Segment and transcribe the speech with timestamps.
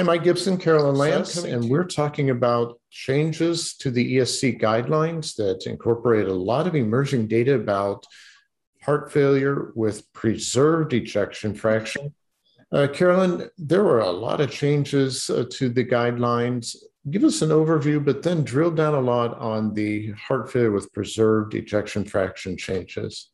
[0.00, 5.66] Hi, Mike Gibson, Carolyn Lam, and we're talking about changes to the ESC guidelines that
[5.66, 8.06] incorporate a lot of emerging data about
[8.82, 12.14] heart failure with preserved ejection fraction.
[12.72, 16.74] Uh, Carolyn, there were a lot of changes uh, to the guidelines.
[17.10, 20.90] Give us an overview, but then drill down a lot on the heart failure with
[20.94, 23.28] preserved ejection fraction changes.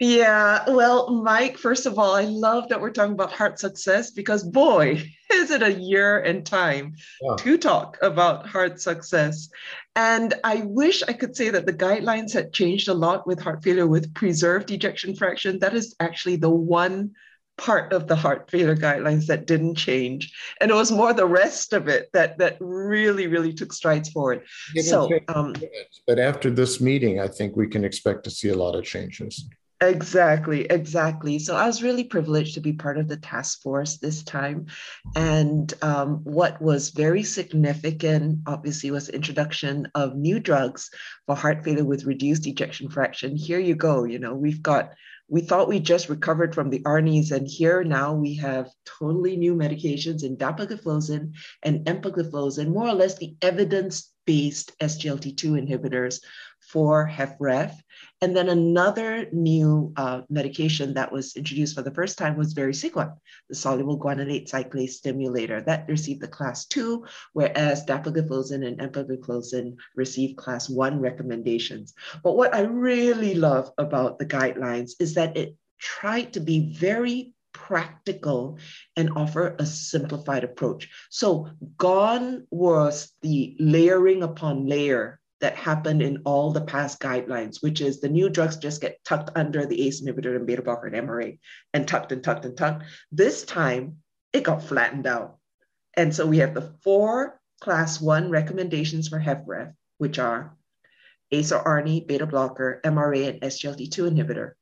[0.00, 4.42] Yeah, well, Mike, first of all, I love that we're talking about heart success because
[4.42, 7.36] boy, is it a year and time yeah.
[7.36, 9.48] to talk about heart success.
[9.96, 13.62] And I wish I could say that the guidelines had changed a lot with heart
[13.62, 15.58] failure with preserved ejection fraction.
[15.58, 17.12] That is actually the one
[17.60, 21.74] part of the heart failure guidelines that didn't change and it was more the rest
[21.74, 24.42] of it that that really really took strides forward
[24.80, 25.54] so um,
[26.06, 29.44] but after this meeting i think we can expect to see a lot of changes
[29.82, 31.38] Exactly, exactly.
[31.38, 34.66] So I was really privileged to be part of the task force this time.
[35.16, 40.90] And um, what was very significant, obviously, was introduction of new drugs
[41.24, 43.34] for heart failure with reduced ejection fraction.
[43.34, 44.04] Here you go.
[44.04, 44.92] You know, we've got,
[45.30, 49.54] we thought we just recovered from the ARNIs, and here now we have totally new
[49.54, 56.20] medications in dapagliflozin and empagliflozin, more or less the evidence based SGLT2 inhibitors
[56.72, 57.74] for HFrEF.
[58.22, 63.16] And then another new uh, medication that was introduced for the first time was vericiguat,
[63.48, 65.60] the soluble guanylate cyclase stimulator.
[65.60, 71.94] That received the class two, whereas dapagliflozin and empagliflozin received class one recommendations.
[72.22, 77.34] But what I really love about the guidelines is that it tried to be very
[77.52, 78.58] practical
[78.96, 80.88] and offer a simplified approach.
[81.10, 87.80] So gone was the layering upon layer that happened in all the past guidelines, which
[87.80, 91.08] is the new drugs just get tucked under the ACE inhibitor and beta blocker and
[91.08, 91.38] MRA
[91.72, 92.84] and tucked and tucked and tucked.
[93.10, 93.96] This time
[94.32, 95.38] it got flattened out.
[95.94, 100.56] And so we have the four class one recommendations for HFrEF, which are
[101.32, 104.52] ACE or ARNI, beta blocker, MRA, and SGLT2 inhibitor.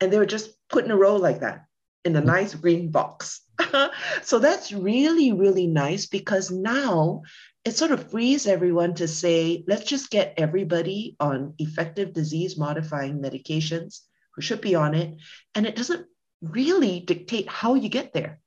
[0.00, 1.66] And they were just put in a row like that
[2.04, 3.42] in a nice green box.
[4.22, 7.22] so that's really, really nice because now
[7.64, 13.20] it sort of frees everyone to say, let's just get everybody on effective disease modifying
[13.20, 14.00] medications
[14.34, 15.16] who should be on it.
[15.54, 16.06] And it doesn't
[16.40, 18.40] really dictate how you get there.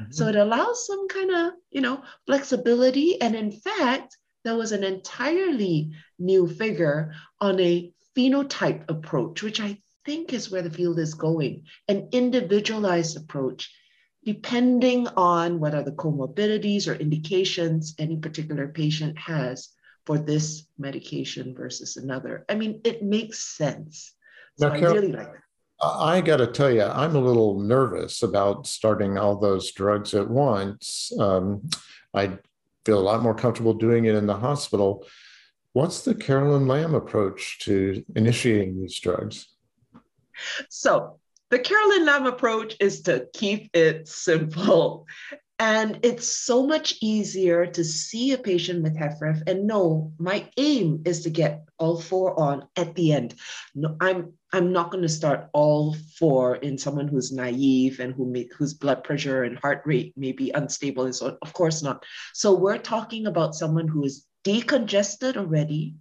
[0.00, 0.12] Mm-hmm.
[0.12, 3.20] So it allows some kind of, you know, flexibility.
[3.20, 9.80] And in fact, there was an entirely new figure on a phenotype approach, which I
[10.08, 13.70] think is where the field is going, an individualized approach
[14.24, 19.68] depending on what are the comorbidities or indications any particular patient has
[20.06, 22.44] for this medication versus another.
[22.48, 24.14] I mean, it makes sense.
[24.58, 25.40] So now, I really like it.
[25.82, 30.28] I got to tell you, I'm a little nervous about starting all those drugs at
[30.28, 31.12] once.
[31.18, 31.68] Um,
[32.14, 32.38] I
[32.86, 35.06] feel a lot more comfortable doing it in the hospital.
[35.74, 39.48] What's the Carolyn Lam approach to initiating these drugs?
[40.68, 41.18] So,
[41.50, 45.06] the Carolyn Lam approach is to keep it simple.
[45.60, 51.02] And it's so much easier to see a patient with HFrEF and know my aim
[51.04, 53.34] is to get all four on at the end.
[53.74, 58.24] No, I'm I'm not going to start all four in someone who's naive and who
[58.24, 61.38] may, whose blood pressure and heart rate may be unstable and so on.
[61.42, 62.04] Of course not.
[62.34, 65.96] So we're talking about someone who is decongested already,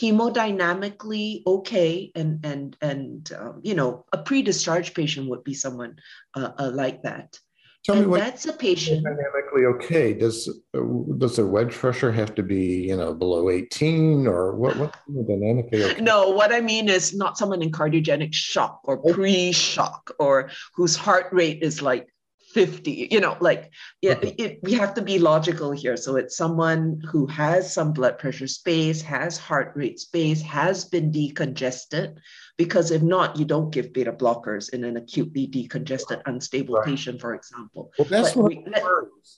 [0.00, 5.96] hemodynamically okay and and and um, you know a pre-discharge patient would be someone
[6.34, 7.38] uh, uh, like that.
[7.84, 10.14] Tell and me what that's a patient dynamically okay.
[10.14, 10.80] Does uh,
[11.18, 14.94] does the wedge pressure have to be you know below 18 or what what
[15.28, 16.00] dynamically okay?
[16.00, 21.26] no what i mean is not someone in cardiogenic shock or pre-shock or whose heart
[21.30, 22.08] rate is like
[22.54, 25.96] 50 you know like yeah it, we have to be logical here.
[25.96, 31.10] So it's someone who has some blood pressure space has heart rate space has been
[31.10, 32.16] decongested
[32.56, 36.86] because if not you don't give beta blockers in an acutely decongested unstable right.
[36.86, 37.90] patient for example.
[37.98, 38.64] Well that's what we,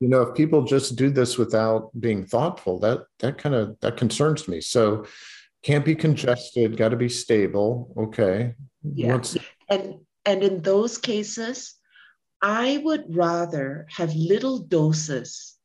[0.00, 3.96] you know if people just do this without being thoughtful that that kind of that
[3.96, 4.60] concerns me.
[4.60, 5.06] So
[5.62, 7.94] can't be congested got to be stable.
[7.96, 8.54] Okay.
[8.82, 9.18] Yeah.
[9.70, 9.94] And
[10.26, 11.77] and in those cases
[12.40, 15.56] I would rather have little doses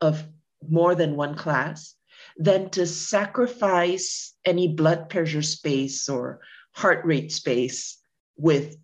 [0.00, 0.24] of
[0.68, 1.94] more than one class
[2.36, 6.40] than to sacrifice any blood pressure space or
[6.72, 7.98] heart rate space
[8.36, 8.76] with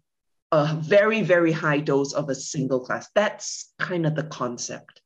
[0.52, 3.08] a very, very high dose of a single class.
[3.14, 5.02] That's kind of the concept.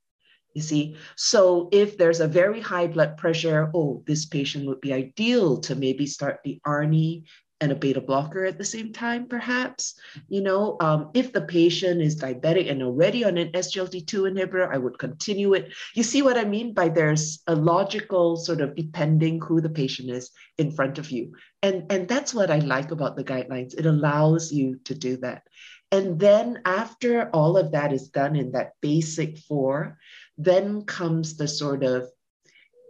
[0.54, 4.92] You see, so if there's a very high blood pressure, oh, this patient would be
[4.92, 7.24] ideal to maybe start the ARNI
[7.62, 9.94] and a beta blocker at the same time, perhaps.
[10.28, 14.78] You know, um, if the patient is diabetic and already on an SGLT2 inhibitor, I
[14.78, 15.72] would continue it.
[15.94, 20.10] You see what I mean by there's a logical sort of depending who the patient
[20.10, 21.34] is in front of you.
[21.62, 23.78] And, and that's what I like about the guidelines.
[23.78, 25.44] It allows you to do that.
[25.92, 29.98] And then after all of that is done in that basic four,
[30.36, 32.08] then comes the sort of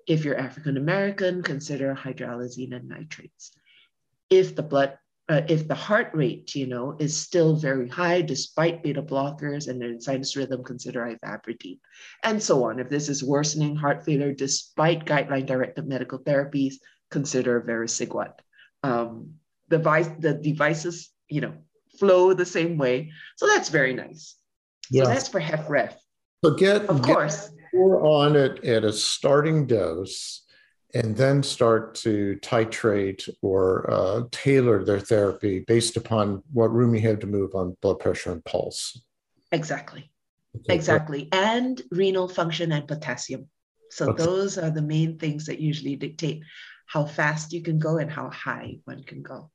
[0.09, 3.53] if you're African American, consider hydralazine and nitrates
[4.33, 4.99] if the blood
[5.29, 9.81] uh, if the heart rate, you know, is still very high despite beta blockers and
[9.81, 11.79] then sinus rhythm, consider ivabradine,
[12.25, 12.81] and so on.
[12.81, 16.75] If this is worsening heart failure despite guideline-directed medical therapies,
[17.11, 18.33] consider vericiguat.
[18.83, 19.35] Um,
[19.69, 21.55] the, device, the devices, you know,
[21.99, 24.35] flow the same way, so that's very nice.
[24.91, 25.05] Yeah.
[25.05, 25.95] So that's for HFrEF.
[26.45, 27.51] So get of course.
[27.73, 30.42] We're on it at a starting dose
[30.95, 37.01] and then start to titrate or uh, tailor their therapy based upon what room you
[37.01, 39.03] have to move on blood pressure and pulse.
[39.53, 40.11] Exactly.
[40.57, 40.75] Okay.
[40.75, 41.29] Exactly.
[41.33, 43.49] And renal function and potassium.
[43.91, 44.25] So okay.
[44.25, 46.43] those are the main things that usually dictate
[46.87, 49.51] how fast you can go and how high one can go.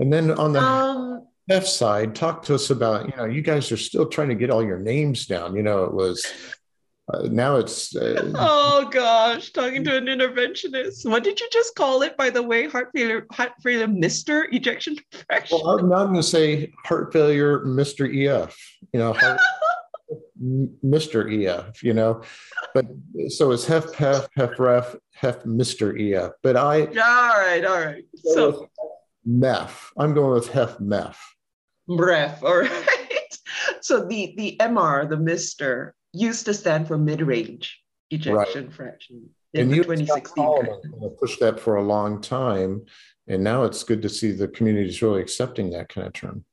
[0.00, 3.70] And then on the um, left side, talk to us about, you know, you guys
[3.72, 5.56] are still trying to get all your names down.
[5.56, 6.24] You know, it was
[7.12, 11.08] uh, now it's uh, oh gosh talking to an interventionist.
[11.08, 12.68] What did you just call it by the way?
[12.68, 14.96] Heart failure heart failure mr ejection
[15.28, 15.58] fraction?
[15.62, 18.56] Well i'm not going to say heart failure mr ef
[18.92, 19.40] you know heart,
[20.84, 22.22] mr ef you know?
[22.74, 22.86] But
[23.28, 28.04] so it's hef hef hef ref hef mr ef but i all right all right.
[28.16, 28.68] So
[29.26, 29.90] mef.
[29.96, 31.16] I'm going with hef mef.
[31.86, 32.84] Bref all right.
[33.80, 38.72] So the the mr the mr used to stand for mid-range ejection right.
[38.72, 40.66] fraction in and the 2016
[41.18, 42.82] pushed that for a long time
[43.26, 46.44] and now it's good to see the community is really accepting that kind of term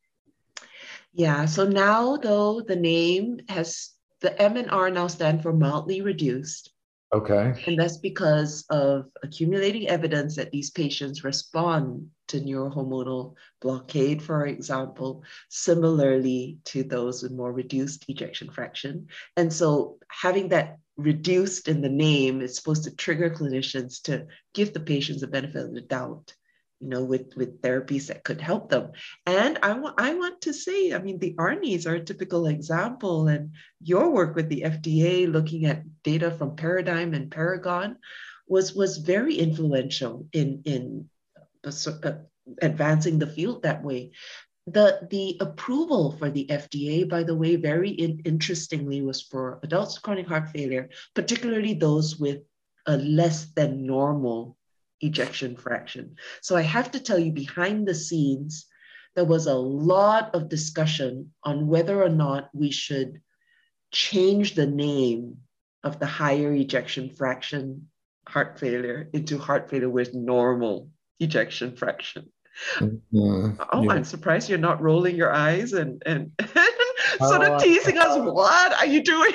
[1.13, 3.91] yeah so now though the name has
[4.21, 6.71] the m and r now stand for mildly reduced
[7.13, 7.63] Okay.
[7.65, 16.57] And that's because of accumulating evidence that these patients respond neurohormonal blockade, for example, similarly
[16.65, 19.07] to those with more reduced ejection fraction.
[19.37, 24.73] And so having that reduced in the name is supposed to trigger clinicians to give
[24.73, 26.33] the patients a benefit of the doubt
[26.79, 28.91] you know, with, with therapies that could help them.
[29.25, 33.27] And I, want I want to say, I mean, the ARNIs are a typical example,
[33.27, 33.51] and
[33.81, 37.97] your work with the FDA looking at data from Paradigm and Paragon
[38.47, 41.09] was, was very influential in, in
[41.65, 41.71] Uh,
[42.03, 42.13] uh,
[42.61, 44.11] advancing the field that way.
[44.67, 49.95] The, the approval for the FDA, by the way, very in, interestingly, was for adults
[49.95, 52.41] with chronic heart failure, particularly those with
[52.85, 54.57] a less than normal
[55.01, 56.17] ejection fraction.
[56.41, 58.67] So I have to tell you, behind the scenes,
[59.15, 63.21] there was a lot of discussion on whether or not we should
[63.91, 65.37] change the name
[65.83, 67.87] of the higher ejection fraction
[68.27, 70.89] heart failure into heart failure with normal
[71.19, 72.31] ejection fraction.
[72.75, 73.61] Mm-hmm.
[73.73, 73.91] Oh, yeah.
[73.91, 76.31] I'm surprised you're not rolling your eyes and and,
[77.19, 78.17] sort of oh, teasing us.
[78.17, 79.33] What are you doing?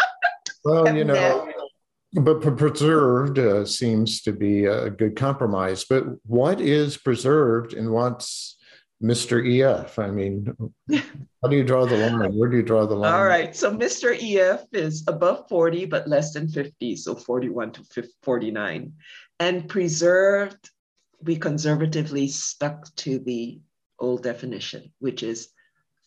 [0.64, 1.48] well, you know,
[2.14, 5.84] but preserved uh, seems to be a good compromise.
[5.88, 8.56] But what is preserved and what's
[9.02, 9.38] Mr.
[9.44, 9.98] EF?
[9.98, 10.54] I mean,
[10.90, 12.32] how do you draw the line?
[12.34, 13.12] Where do you draw the line?
[13.12, 13.54] All right.
[13.54, 14.16] So Mr.
[14.18, 16.96] EF is above 40, but less than 50.
[16.96, 18.92] So 41 to 49.
[19.40, 20.70] And preserved,
[21.22, 23.60] we conservatively stuck to the
[23.98, 25.48] old definition, which is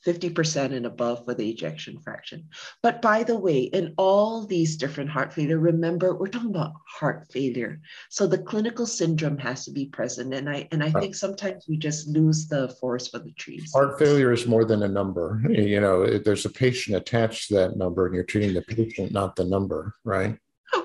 [0.06, 2.50] 50% and above for the ejection fraction.
[2.82, 7.28] But by the way, in all these different heart failure, remember we're talking about heart
[7.32, 7.80] failure.
[8.10, 10.34] So the clinical syndrome has to be present.
[10.34, 13.72] And I and I think sometimes we just lose the forest for the trees.
[13.74, 15.42] Heart failure is more than a number.
[15.50, 19.36] You know, there's a patient attached to that number and you're treating the patient, not
[19.36, 20.38] the number, right?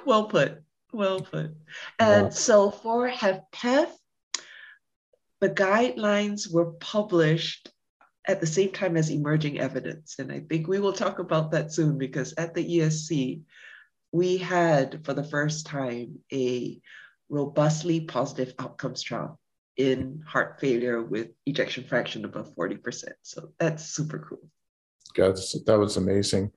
[0.04, 0.62] Well put.
[0.92, 1.54] Well put.
[1.98, 2.28] And yeah.
[2.28, 3.88] so for HFpEF,
[5.40, 7.70] the guidelines were published
[8.26, 10.16] at the same time as emerging evidence.
[10.18, 13.42] And I think we will talk about that soon because at the ESC,
[14.12, 16.80] we had for the first time a
[17.28, 19.38] robustly positive outcomes trial
[19.76, 23.04] in heart failure with ejection fraction above 40%.
[23.22, 24.48] So that's super cool.
[25.14, 26.52] God, that was amazing.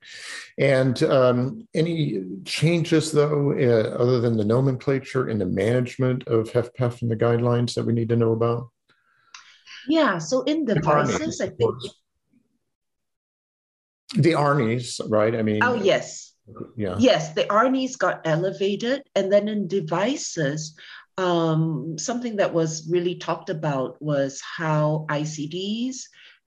[0.58, 7.02] And um, any changes, though, uh, other than the nomenclature in the management of HFpEF
[7.02, 8.68] and the guidelines that we need to know about?
[9.88, 11.74] Yeah, so in the devices, I think.
[14.14, 15.34] The ARNIs, right?
[15.34, 15.62] I mean.
[15.62, 16.34] Oh, yes.
[16.76, 16.96] Yeah.
[16.98, 19.02] Yes, the ARNIs got elevated.
[19.14, 20.74] And then in devices,
[21.16, 26.02] um, something that was really talked about was how ICDs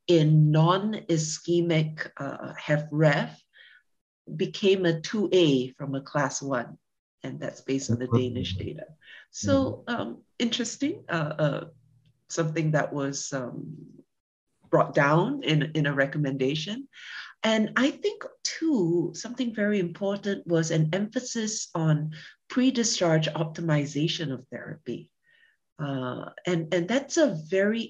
[0.08, 3.36] in non ischemic uh, HFrEF
[4.36, 6.78] became a 2A from a class one.
[7.24, 8.84] And that's based on the Danish data.
[9.32, 11.66] So um, interesting, uh, uh,
[12.28, 13.78] something that was um,
[14.70, 16.88] brought down in, in a recommendation.
[17.44, 22.12] And I think, too, something very important was an emphasis on
[22.50, 25.10] pre discharge optimization of therapy.
[25.80, 27.82] Uh, and, and that's a very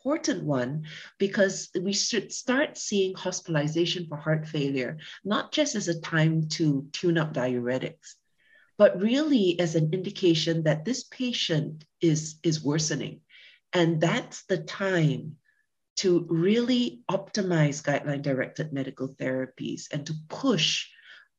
[0.00, 0.84] important one
[1.18, 6.86] because we should start seeing hospitalization for heart failure, not just as a time to
[6.92, 8.14] tune up diuretics,
[8.78, 13.20] but really as an indication that this patient is, is worsening.
[13.74, 15.36] And that's the time
[15.96, 20.88] to really optimize guideline directed medical therapies and to push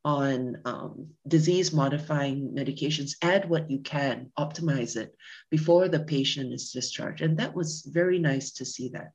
[0.04, 5.16] on um, disease modifying medications, add what you can, optimize it
[5.50, 7.22] before the patient is discharged.
[7.22, 9.12] And that was very nice to see that.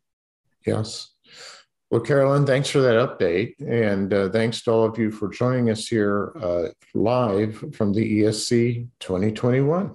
[0.66, 1.12] Yes.
[1.90, 3.54] Well, Carolyn, thanks for that update.
[3.60, 8.22] And uh, thanks to all of you for joining us here uh, live from the
[8.22, 9.94] ESC 2021.